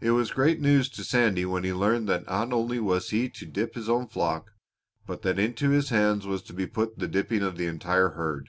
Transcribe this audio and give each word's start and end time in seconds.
It 0.00 0.12
was 0.12 0.30
great 0.30 0.58
news 0.58 0.88
to 0.88 1.04
Sandy 1.04 1.44
when 1.44 1.64
he 1.64 1.72
learned 1.74 2.08
that 2.08 2.24
not 2.24 2.50
only 2.50 2.78
was 2.80 3.10
he 3.10 3.28
to 3.28 3.44
dip 3.44 3.74
his 3.74 3.90
own 3.90 4.08
flock, 4.08 4.52
but 5.06 5.20
that 5.20 5.38
into 5.38 5.68
his 5.68 5.90
hands 5.90 6.26
was 6.26 6.40
to 6.44 6.54
be 6.54 6.66
put 6.66 6.98
the 6.98 7.08
dipping 7.08 7.42
of 7.42 7.58
the 7.58 7.66
entire 7.66 8.08
herd. 8.12 8.48